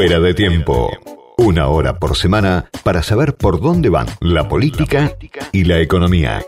[0.00, 0.90] Fuera de tiempo.
[1.36, 5.14] Una hora por semana para saber por dónde van la política
[5.52, 6.42] y la economía.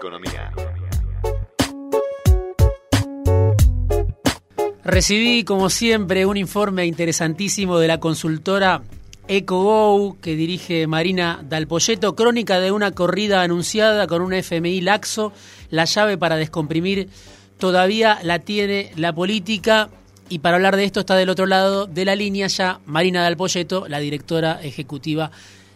[4.83, 8.81] Recibí, como siempre, un informe interesantísimo de la consultora
[9.29, 15.35] EcoGo que dirige Marina Dalpolleto, crónica de una corrida anunciada con un FMI laxo,
[15.69, 17.11] la llave para descomprimir
[17.59, 19.91] todavía la tiene la política.
[20.33, 23.87] Y para hablar de esto está del otro lado de la línea ya Marina Dalpolleto,
[23.87, 25.31] la directora ejecutiva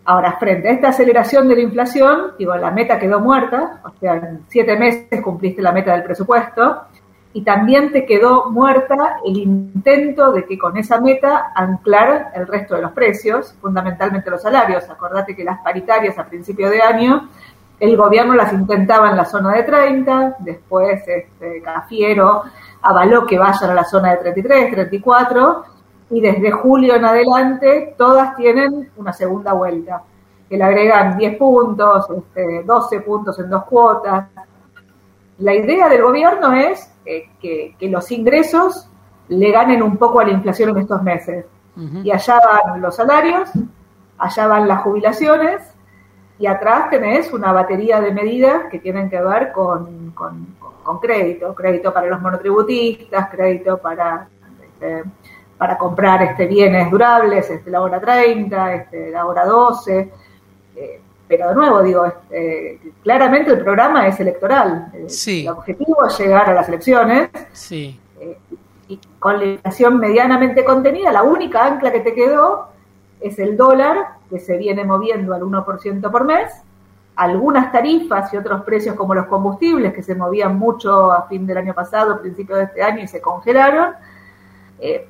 [0.05, 4.17] ahora, frente a esta aceleración de la inflación, digo, la meta quedó muerta, o sea,
[4.17, 6.87] en siete meses cumpliste la meta del presupuesto,
[7.37, 12.77] y también te quedó muerta el intento de que con esa meta anclar el resto
[12.77, 14.89] de los precios, fundamentalmente los salarios.
[14.89, 17.29] Acordate que las paritarias a principio de año
[17.79, 22.45] el gobierno las intentaba en la zona de 30, después este, Cafiero
[22.81, 25.65] avaló que vayan a la zona de 33, 34,
[26.13, 30.03] y desde julio en adelante todas tienen una segunda vuelta,
[30.49, 34.25] que le agregan 10 puntos, este, 12 puntos en dos cuotas.
[35.39, 36.91] La idea del gobierno es
[37.41, 38.89] que, los ingresos
[39.29, 41.45] le ganen un poco a la inflación en estos meses.
[42.03, 43.51] Y allá van los salarios,
[44.17, 45.63] allá van las jubilaciones,
[46.39, 51.93] y atrás tenés una batería de medidas que tienen que ver con, con, crédito, crédito
[51.93, 54.29] para los monotributistas, crédito para,
[54.63, 55.05] este,
[55.57, 60.13] para comprar este, bienes durables, este, la hora 30, este, la hora 12.
[60.77, 64.93] Eh, pero de nuevo, digo, este, claramente el programa es electoral.
[64.95, 67.31] El objetivo es llegar a las elecciones.
[67.53, 68.01] Sí.
[68.21, 68.39] Eh,
[68.89, 72.69] y con la inflación medianamente contenida, la única ancla que te quedó
[73.21, 76.53] es el dólar, que se viene moviendo al 1% por mes,
[77.17, 81.57] algunas tarifas y otros precios como los combustibles, que se movían mucho a fin del
[81.57, 83.95] año pasado, principio de este año, y se congelaron.
[84.79, 85.09] Eh,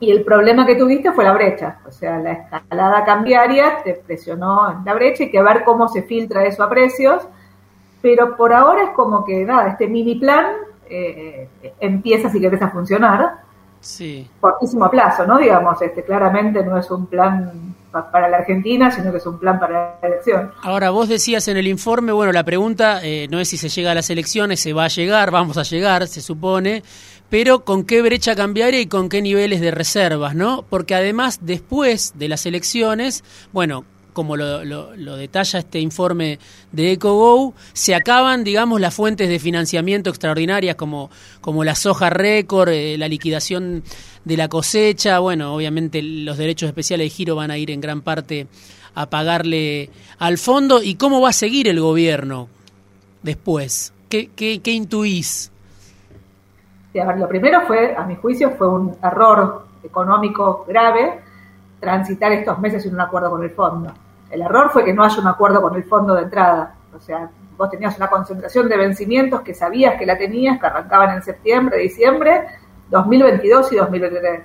[0.00, 4.70] y el problema que tuviste fue la brecha, o sea, la escalada cambiaria te presionó
[4.70, 7.26] en la brecha, hay que ver cómo se filtra eso a precios,
[8.00, 10.46] pero por ahora es como que, nada, este mini plan
[10.88, 13.48] eh, eh, empieza, si querés, a funcionar
[13.80, 14.28] Sí.
[14.40, 15.38] Cortísimo plazo, ¿no?
[15.38, 19.58] Digamos, este claramente no es un plan para la Argentina, sino que es un plan
[19.58, 20.52] para la elección.
[20.62, 23.92] Ahora, vos decías en el informe, bueno, la pregunta eh, no es si se llega
[23.92, 26.82] a las elecciones, se va a llegar, vamos a llegar, se supone,
[27.30, 30.64] pero con qué brecha cambiaria y con qué niveles de reservas, ¿no?
[30.68, 33.22] Porque además, después de las elecciones,
[33.52, 33.84] bueno,
[34.18, 36.40] como lo, detalla este informe
[36.72, 41.08] de EcoGo, se acaban, digamos, las fuentes de financiamiento extraordinarias como,
[41.40, 43.84] como la soja récord, eh, la liquidación
[44.24, 48.02] de la cosecha, bueno, obviamente los derechos especiales de giro van a ir en gran
[48.02, 48.48] parte
[48.94, 50.82] a pagarle al fondo.
[50.82, 52.48] ¿Y cómo va a seguir el gobierno
[53.22, 53.92] después?
[54.08, 55.52] ¿Qué, qué, qué intuís?
[56.94, 61.20] Lo primero fue, a mi juicio, fue un error económico grave
[61.80, 63.92] transitar estos meses sin un acuerdo con el fondo.
[64.30, 66.74] El error fue que no haya un acuerdo con el fondo de entrada.
[66.94, 71.16] O sea, vos tenías una concentración de vencimientos que sabías que la tenías, que arrancaban
[71.16, 72.46] en septiembre, diciembre,
[72.90, 74.42] 2022 y 2023.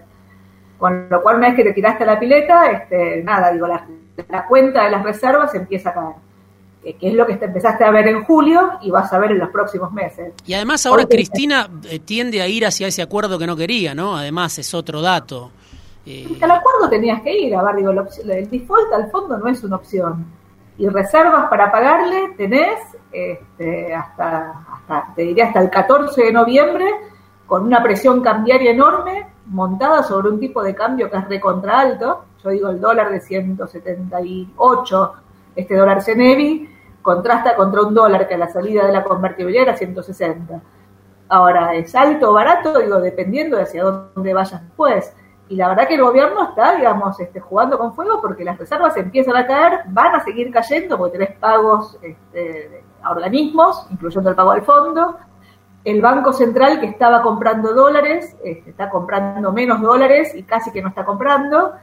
[0.78, 3.86] Con lo cual, una vez que te tiraste la pileta, este, nada, digo, la,
[4.48, 6.16] cuenta de las reservas empieza a caer
[6.84, 9.40] que es lo que te empezaste a ver en julio y vas a ver en
[9.40, 10.34] los próximos meses.
[10.46, 14.18] Y además ahora Cristina eh, tiende a ir hacia ese acuerdo que no quería, ¿no?
[14.18, 15.52] Además es otro dato.
[16.06, 19.64] Eh, al acuerdo tenías que ir, a ver, digo, el default al fondo no es
[19.64, 20.26] una opción.
[20.78, 22.80] Y reservas para pagarle tenés
[23.12, 26.86] este, hasta, hasta, te diría hasta el 14 de noviembre,
[27.46, 32.26] con una presión cambiaria enorme, montada sobre un tipo de cambio que es recontra alto.
[32.44, 35.14] Yo digo el dólar de 178,
[35.56, 36.70] este dólar Cenevi,
[37.04, 40.62] contrasta contra un dólar que a la salida de la convertibilidad era 160.
[41.30, 42.80] Ahora, ¿es alto o barato?
[42.80, 45.14] Digo, dependiendo de hacia dónde vayas después.
[45.50, 48.96] Y la verdad que el gobierno está, digamos, este, jugando con fuego porque las reservas
[48.98, 54.36] empiezan a caer, van a seguir cayendo porque tenés pagos este, a organismos, incluyendo el
[54.36, 55.18] pago al fondo.
[55.84, 60.82] El Banco Central que estaba comprando dólares, este, está comprando menos dólares y casi que
[60.82, 61.74] no está comprando.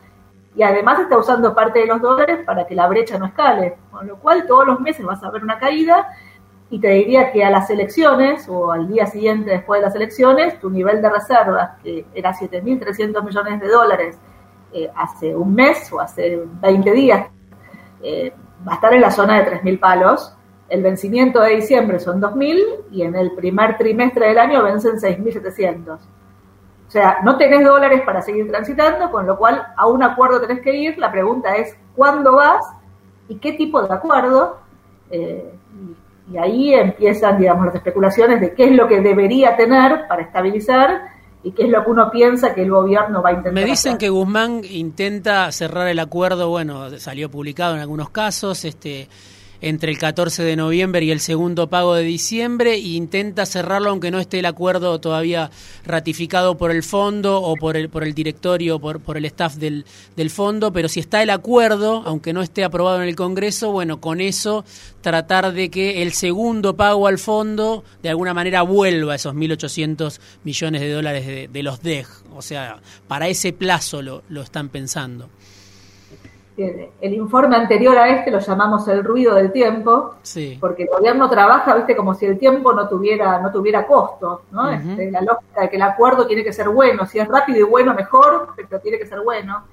[0.57, 3.77] Y además está usando parte de los dólares para que la brecha no escale.
[4.01, 6.09] Con lo cual todos los meses vas a ver una caída
[6.71, 10.59] y te diría que a las elecciones o al día siguiente después de las elecciones,
[10.59, 14.19] tu nivel de reservas, que era 7.300 millones de dólares
[14.73, 17.27] eh, hace un mes o hace 20 días,
[18.03, 18.33] eh,
[18.67, 20.35] va a estar en la zona de 3.000 palos.
[20.71, 25.93] El vencimiento de diciembre son 2.000 y en el primer trimestre del año vencen 6.700.
[25.93, 30.63] O sea, no tenés dólares para seguir transitando, con lo cual a un acuerdo tenés
[30.63, 30.97] que ir.
[30.97, 32.65] La pregunta es, ¿cuándo vas?
[33.31, 34.59] ¿Y qué tipo de acuerdo?
[35.11, 35.55] Eh,
[36.33, 41.03] y ahí empiezan, digamos, las especulaciones de qué es lo que debería tener para estabilizar
[41.43, 43.53] y qué es lo que uno piensa que el gobierno va a intentar.
[43.53, 43.99] Me dicen hacer.
[43.99, 49.09] que Guzmán intenta cerrar el acuerdo, bueno, salió publicado en algunos casos, este
[49.61, 54.11] entre el 14 de noviembre y el segundo pago de diciembre e intenta cerrarlo aunque
[54.11, 55.51] no esté el acuerdo todavía
[55.85, 59.85] ratificado por el fondo o por el, por el directorio, por, por el staff del,
[60.17, 64.01] del fondo, pero si está el acuerdo, aunque no esté aprobado en el Congreso, bueno,
[64.01, 64.65] con eso
[65.01, 70.21] tratar de que el segundo pago al fondo de alguna manera vuelva a esos 1.800
[70.45, 72.07] millones de dólares de, de los DEG.
[72.35, 75.29] O sea, para ese plazo lo, lo están pensando
[76.63, 80.59] el informe anterior a este lo llamamos el ruido del tiempo, sí.
[80.61, 84.63] porque el gobierno trabaja, viste, como si el tiempo no tuviera, no tuviera costo, ¿no?
[84.63, 84.91] Uh -huh.
[84.91, 87.63] este, la lógica de que el acuerdo tiene que ser bueno, si es rápido y
[87.63, 89.65] bueno, mejor, pero tiene que ser bueno.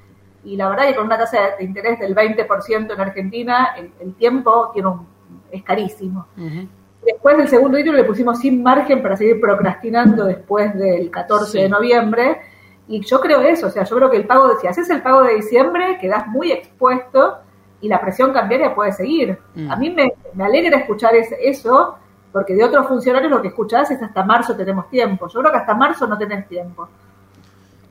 [0.43, 3.91] Y la verdad es que con una tasa de interés del 20% en Argentina, el,
[3.99, 5.07] el tiempo tiene un,
[5.51, 6.27] es carísimo.
[6.37, 6.67] Uh -huh.
[7.05, 11.57] Después del segundo título le pusimos sin margen para seguir procrastinando después del 14 sí.
[11.61, 12.41] de noviembre
[12.87, 15.01] y yo creo eso, o sea, yo creo que el pago, de, si haces el
[15.01, 17.37] pago de diciembre, quedas muy expuesto
[17.81, 19.37] y la presión cambiaria puede seguir.
[19.55, 19.71] Mm.
[19.71, 21.95] A mí me, me alegra escuchar es, eso,
[22.31, 25.27] porque de otros funcionarios lo que escuchás es hasta marzo tenemos tiempo.
[25.27, 26.87] Yo creo que hasta marzo no tenés tiempo.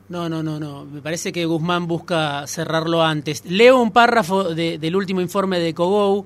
[0.09, 0.85] No, no, no, no.
[0.85, 3.45] Me parece que Guzmán busca cerrarlo antes.
[3.45, 6.25] Leo un párrafo de, del último informe de Cogou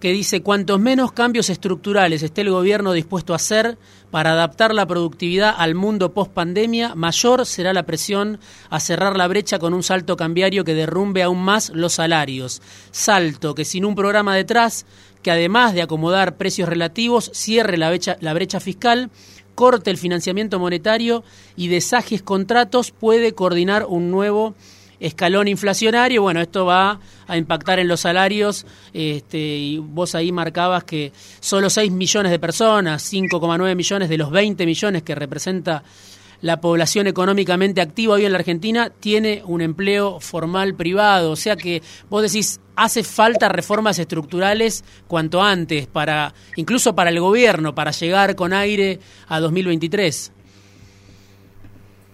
[0.00, 3.78] que dice cuantos menos cambios estructurales esté el gobierno dispuesto a hacer
[4.10, 8.38] para adaptar la productividad al mundo post pandemia, mayor será la presión
[8.70, 12.62] a cerrar la brecha con un salto cambiario que derrumbe aún más los salarios.
[12.90, 14.86] Salto que sin un programa detrás,
[15.22, 19.10] que además de acomodar precios relativos, cierre la brecha, la brecha fiscal,
[19.54, 21.24] corte el financiamiento monetario
[21.56, 24.54] y desajes contratos, puede coordinar un nuevo
[25.00, 30.84] escalón inflacionario, bueno, esto va a impactar en los salarios, este, y vos ahí marcabas
[30.84, 35.82] que solo 6 millones de personas, 5,9 millones de los 20 millones que representa
[36.42, 41.56] la población económicamente activa hoy en la Argentina tiene un empleo formal privado, o sea
[41.56, 47.90] que vos decís, hace falta reformas estructurales cuanto antes, para incluso para el gobierno, para
[47.90, 50.32] llegar con aire a 2023.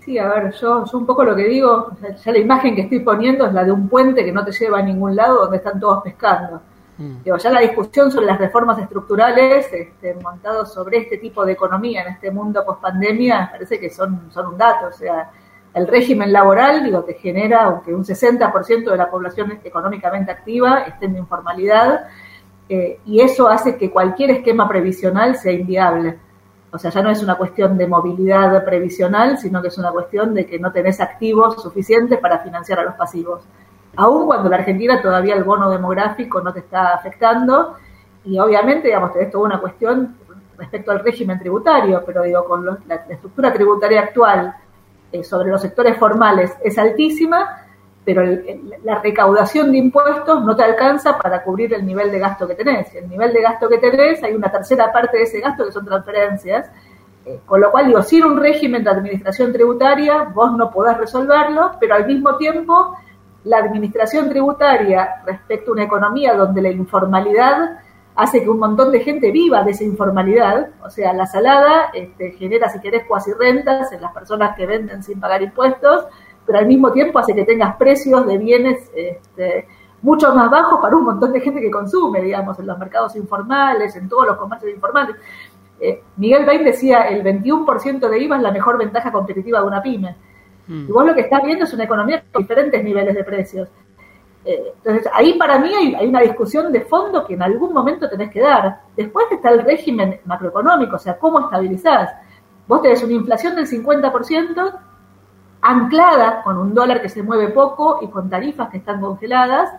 [0.04, 1.92] Sí, a ver, yo, yo un poco lo que digo,
[2.24, 4.80] ya la imagen que estoy poniendo es la de un puente que no te lleva
[4.80, 6.60] a ningún lado donde están todos pescando.
[6.98, 7.22] Mm.
[7.22, 12.02] Digo, ya la discusión sobre las reformas estructurales este, montados sobre este tipo de economía
[12.02, 14.88] en este mundo post pandemia parece que son, son un dato.
[14.88, 15.30] O sea,
[15.72, 21.06] el régimen laboral, digo, te genera aunque un 60% de la población económicamente activa esté
[21.06, 22.08] en informalidad
[22.68, 26.18] eh, y eso hace que cualquier esquema previsional sea inviable.
[26.72, 30.32] O sea, ya no es una cuestión de movilidad previsional, sino que es una cuestión
[30.32, 33.42] de que no tenés activos suficientes para financiar a los pasivos.
[33.94, 37.76] Aún cuando la Argentina todavía el bono demográfico no te está afectando,
[38.24, 40.16] y obviamente, digamos, tenés toda una cuestión
[40.56, 44.54] respecto al régimen tributario, pero digo, con los, la, estructura tributaria actual
[45.10, 47.66] eh, sobre los sectores formales es altísima,
[48.04, 52.18] pero el, el, la recaudación de impuestos no te alcanza para cubrir el nivel de
[52.18, 52.92] gasto que tenés.
[52.94, 55.84] El nivel de gasto que tenés, hay una tercera parte de ese gasto que son
[55.84, 56.68] transferencias,
[57.24, 61.72] eh, con lo cual digo, sin un régimen de administración tributaria, vos no podés resolverlo,
[61.78, 62.96] pero al mismo tiempo,
[63.44, 67.78] la administración tributaria respecto a una economía donde la informalidad
[68.14, 72.32] hace que un montón de gente viva de esa informalidad, o sea, la salada este,
[72.32, 76.06] genera, si querés, cuasi rentas en las personas que venden sin pagar impuestos,
[76.46, 79.66] pero al mismo tiempo hace que tengas precios de bienes este,
[80.02, 83.94] mucho más bajos para un montón de gente que consume, digamos, en los mercados informales,
[83.96, 85.16] en todos los comercios informales.
[85.80, 89.82] Eh, Miguel Bain decía, el 21% de IVA es la mejor ventaja competitiva de una
[89.82, 90.16] pyme.
[90.66, 90.88] Mm.
[90.88, 93.68] Y vos lo que estás viendo es una economía con diferentes niveles de precios.
[94.44, 98.08] Eh, entonces, ahí para mí hay, hay, una discusión de fondo que en algún momento
[98.08, 98.80] tenés que dar.
[98.96, 102.10] Después está el régimen macroeconómico, o sea, cómo estabilizás
[102.66, 104.78] vos tenés una inflación del 50%
[105.62, 109.70] anclada con un dólar que se mueve poco y con tarifas que están congeladas,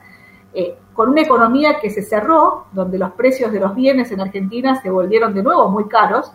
[0.53, 4.75] eh, con una economía que se cerró, donde los precios de los bienes en Argentina
[4.81, 6.31] se volvieron de nuevo muy caros.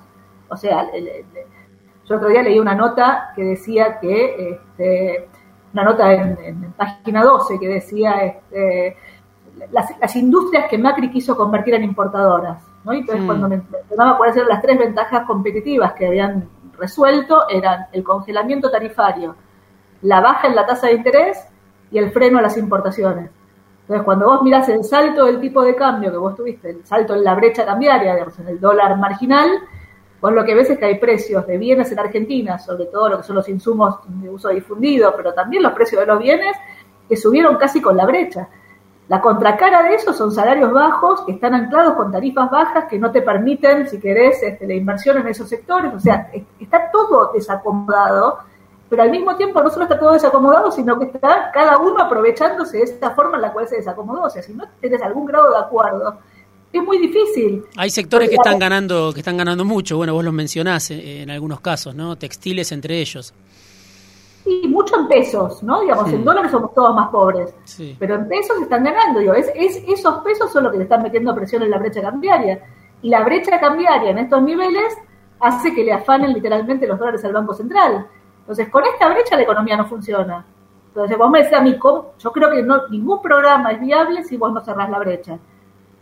[0.50, 0.86] O sea,
[2.08, 5.28] yo otro día leí una nota que decía que, este,
[5.72, 8.96] una nota en, página 12 que decía este,
[9.70, 12.62] las, industrias que Macri quiso convertir en importadoras.
[12.84, 12.92] ¿no?
[12.92, 18.02] Entonces, cuando me mencionaba cuáles eran las tres ventajas competitivas que habían resuelto, eran el
[18.02, 19.36] congelamiento tarifario,
[20.02, 21.46] la baja en la tasa de interés
[21.90, 23.30] y el freno a las importaciones.
[23.82, 27.14] Entonces, cuando vos mirás el salto del tipo de cambio que vos tuviste, el salto
[27.14, 29.48] en la brecha cambiaria, digamos, en el dólar marginal,
[30.20, 33.16] vos lo que ves es que hay precios de bienes en Argentina, sobre todo lo
[33.16, 36.54] que son los insumos de uso difundido, pero también los precios de los bienes,
[37.08, 38.48] que subieron casi con la brecha.
[39.08, 43.10] La contracara de eso son salarios bajos que están anclados con tarifas bajas que no
[43.10, 45.94] te permiten, si querés, este, la inversión en esos sectores.
[45.94, 48.38] O sea, está todo desacomodado,
[48.90, 52.78] pero al mismo tiempo no solo está todo desacomodado, sino que está cada uno aprovechándose
[52.78, 54.24] de esta forma en la cual se desacomodó.
[54.24, 56.18] O sea, si no tienes algún grado de acuerdo,
[56.70, 57.64] es muy difícil.
[57.76, 59.96] Hay sectores que están ganando, que están ganando mucho.
[59.96, 62.16] Bueno, vos los mencionás eh, en algunos casos, ¿no?
[62.16, 63.32] Textiles entre ellos.
[64.44, 65.80] Sí, mucho en pesos, ¿no?
[65.80, 67.54] Digamos, en dólares somos todos más pobres,
[67.98, 69.20] pero en pesos están ganando.
[69.20, 72.62] Digo, es, esos pesos son los que le están metiendo presión en la brecha cambiaria.
[73.02, 74.96] Y la brecha cambiaria en estos niveles
[75.40, 78.06] hace que le afanen literalmente los dólares al Banco Central.
[78.40, 80.44] Entonces, con esta brecha la economía no funciona.
[80.88, 81.76] Entonces, vos me decís a mí,
[82.18, 85.38] yo creo que no, ningún programa es viable si vos no cerrás la brecha.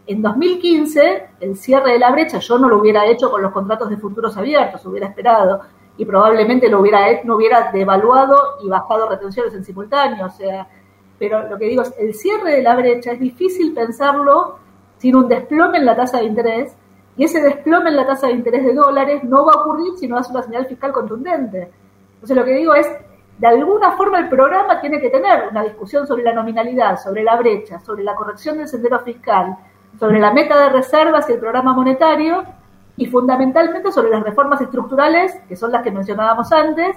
[0.06, 3.90] En 2015, el cierre de la brecha yo no lo hubiera hecho con los contratos
[3.90, 5.62] de futuros abiertos, hubiera esperado
[5.96, 10.26] y probablemente lo hubiera, no hubiera devaluado y bajado retenciones en simultáneo.
[10.26, 10.66] O sea,
[11.18, 14.58] pero lo que digo es, el cierre de la brecha es difícil pensarlo
[14.98, 16.76] sin un desplome en la tasa de interés,
[17.16, 20.06] y ese desplome en la tasa de interés de dólares no va a ocurrir si
[20.06, 21.70] no hace una señal fiscal contundente.
[22.14, 22.86] Entonces lo que digo es,
[23.38, 27.36] de alguna forma el programa tiene que tener una discusión sobre la nominalidad, sobre la
[27.36, 29.56] brecha, sobre la corrección del sendero fiscal,
[29.98, 32.44] sobre la meta de reservas y el programa monetario,
[32.96, 36.96] y fundamentalmente sobre las reformas estructurales, que son las que mencionábamos antes.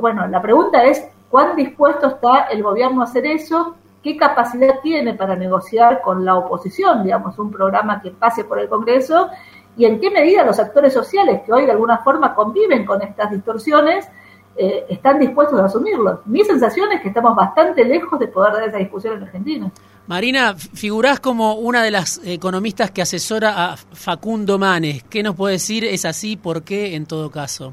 [0.00, 3.76] Bueno, la pregunta es, ¿cuán dispuesto está el gobierno a hacer eso?
[4.02, 8.68] ¿Qué capacidad tiene para negociar con la oposición, digamos, un programa que pase por el
[8.68, 9.28] Congreso?
[9.76, 13.30] ¿Y en qué medida los actores sociales, que hoy de alguna forma conviven con estas
[13.30, 14.08] distorsiones,
[14.56, 16.22] eh, están dispuestos a asumirlo?
[16.24, 19.70] Mi sensación es que estamos bastante lejos de poder dar esa discusión en Argentina.
[20.06, 25.04] Marina, figurás como una de las economistas que asesora a Facundo Manes.
[25.04, 25.84] ¿Qué nos puede decir?
[25.84, 26.36] ¿Es así?
[26.36, 27.72] ¿Por qué en todo caso?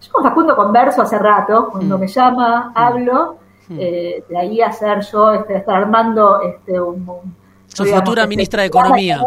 [0.00, 2.00] Yo con Facundo converso hace rato, cuando mm.
[2.00, 2.72] me llama, mm.
[2.74, 3.76] hablo, mm.
[3.78, 7.36] Eh, de ahí hacer yo, este, estar armando este, un...
[7.66, 9.20] Su futura este, ministra de Economía.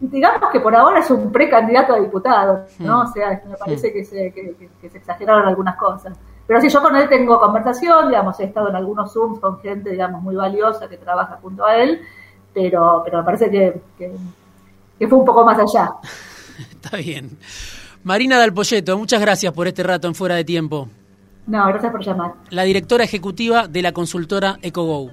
[0.00, 3.02] digamos que por ahora es un precandidato a diputado, ¿no?
[3.02, 6.18] O sea, me parece que se, que se exageraron algunas cosas.
[6.52, 9.88] Pero sí, yo con él tengo conversación, digamos, he estado en algunos Zooms con gente,
[9.88, 12.02] digamos, muy valiosa que trabaja junto a él,
[12.52, 15.94] pero, pero me parece que, que, fue un poco más allá.
[16.70, 17.38] Está bien.
[18.04, 20.90] Marina Dalpolleto, muchas gracias por este rato en Fuera de Tiempo.
[21.46, 22.34] No, gracias por llamar.
[22.50, 25.10] La directora ejecutiva de la consultora EcoGo.